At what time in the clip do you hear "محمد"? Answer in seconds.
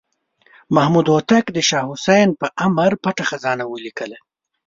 0.75-1.05